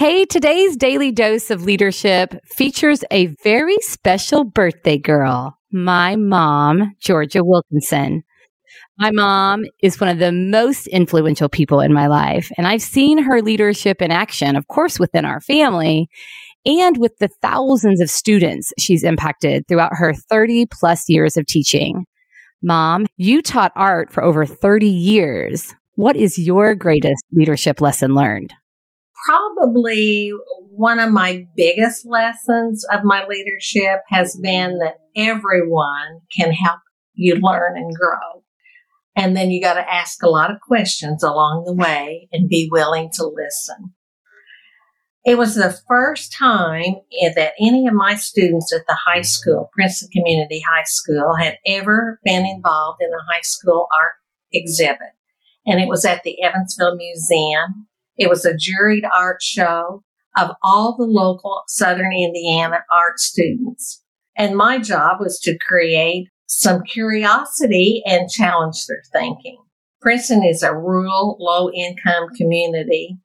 [0.00, 7.44] Hey, today's daily dose of leadership features a very special birthday girl, my mom, Georgia
[7.44, 8.22] Wilkinson.
[8.96, 13.18] My mom is one of the most influential people in my life, and I've seen
[13.18, 16.08] her leadership in action, of course, within our family
[16.64, 22.06] and with the thousands of students she's impacted throughout her 30 plus years of teaching.
[22.62, 25.74] Mom, you taught art for over 30 years.
[25.96, 28.54] What is your greatest leadership lesson learned?
[29.26, 30.32] Probably
[30.70, 36.80] one of my biggest lessons of my leadership has been that everyone can help
[37.14, 38.42] you learn and grow.
[39.16, 42.68] And then you got to ask a lot of questions along the way and be
[42.70, 43.94] willing to listen.
[45.24, 46.94] It was the first time
[47.34, 52.18] that any of my students at the high school, Princeton Community High School, had ever
[52.24, 54.14] been involved in a high school art
[54.52, 55.12] exhibit.
[55.66, 57.88] And it was at the Evansville Museum
[58.20, 60.04] it was a juried art show
[60.36, 64.02] of all the local Southern Indiana art students.
[64.36, 69.56] And my job was to create some curiosity and challenge their thinking.
[70.02, 73.16] Princeton is a rural, low income community.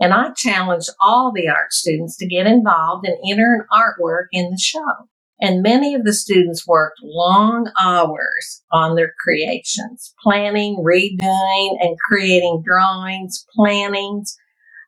[0.00, 4.50] And I challenged all the art students to get involved and enter an artwork in
[4.50, 5.08] the show.
[5.40, 12.62] And many of the students worked long hours on their creations, planning, redoing, and creating
[12.64, 14.36] drawings, plannings,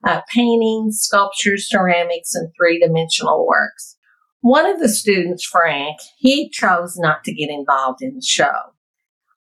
[0.06, 3.96] uh, paintings, sculptures, ceramics, and three dimensional works.
[4.42, 8.52] One of the students, Frank, he chose not to get involved in the show.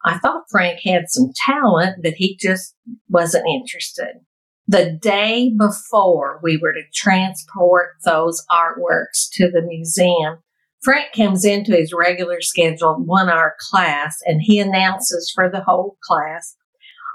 [0.06, 2.76] I thought Frank had some talent, but he just
[3.10, 4.22] wasn't interested.
[4.68, 10.38] The day before we were to transport those artworks to the museum,
[10.82, 15.98] Frank comes into his regular scheduled one hour class and he announces for the whole
[16.04, 16.56] class,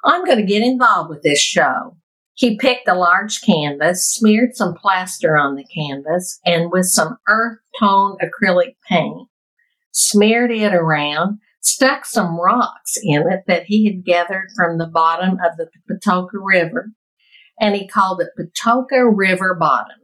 [0.04, 1.96] I'm going to get involved with this show.
[2.34, 7.58] He picked a large canvas, smeared some plaster on the canvas, and with some earth
[7.80, 9.28] tone acrylic paint,
[9.90, 15.38] smeared it around, stuck some rocks in it that he had gathered from the bottom
[15.44, 16.90] of the Patoka River,
[17.58, 19.96] and he called it Patoka River Bottom.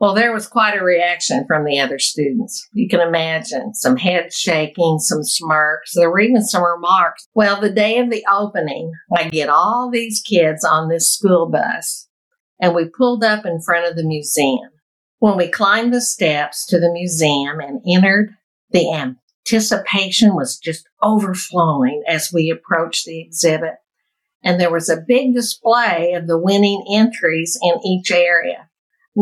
[0.00, 2.66] Well, there was quite a reaction from the other students.
[2.72, 5.92] You can imagine some head shaking, some smirks.
[5.94, 7.28] There were even some remarks.
[7.34, 12.08] Well, the day of the opening, I get all these kids on this school bus
[12.58, 14.70] and we pulled up in front of the museum.
[15.18, 18.30] When we climbed the steps to the museum and entered,
[18.70, 23.74] the anticipation was just overflowing as we approached the exhibit.
[24.42, 28.69] And there was a big display of the winning entries in each area.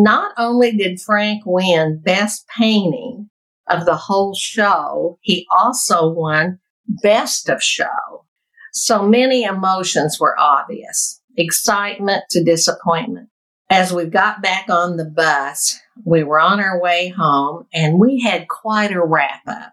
[0.00, 3.30] Not only did Frank win Best Painting
[3.68, 6.60] of the whole show, he also won
[7.02, 8.24] Best of Show.
[8.72, 13.28] So many emotions were obvious excitement to disappointment.
[13.70, 18.20] As we got back on the bus, we were on our way home and we
[18.20, 19.72] had quite a wrap up.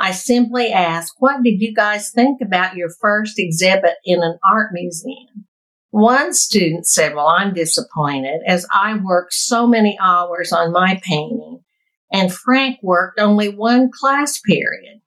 [0.00, 4.70] I simply asked, What did you guys think about your first exhibit in an art
[4.72, 5.46] museum?
[5.90, 11.60] One student said, Well, I'm disappointed as I worked so many hours on my painting
[12.12, 15.00] and Frank worked only one class period.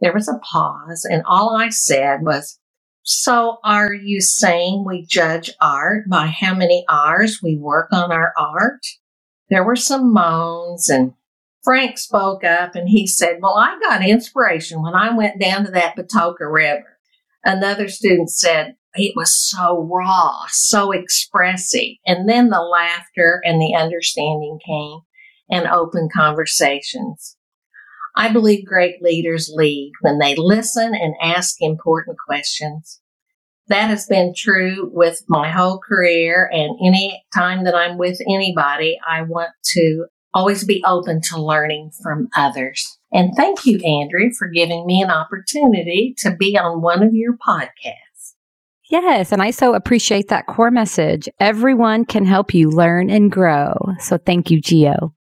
[0.00, 2.58] There was a pause and all I said was,
[3.02, 8.32] So are you saying we judge art by how many hours we work on our
[8.36, 8.84] art?
[9.50, 11.14] There were some moans and
[11.64, 15.70] Frank spoke up and he said, Well, I got inspiration when I went down to
[15.70, 16.98] that Patoka River.
[17.44, 21.96] Another student said, it was so raw, so expressive.
[22.06, 25.00] And then the laughter and the understanding came
[25.50, 27.36] and open conversations.
[28.16, 33.00] I believe great leaders lead when they listen and ask important questions.
[33.68, 38.98] That has been true with my whole career and any time that I'm with anybody,
[39.08, 42.98] I want to always be open to learning from others.
[43.12, 47.36] And thank you, Andrew, for giving me an opportunity to be on one of your
[47.36, 48.07] podcasts.
[48.90, 51.28] Yes, and I so appreciate that core message.
[51.38, 53.74] Everyone can help you learn and grow.
[53.98, 55.12] So thank you, Geo.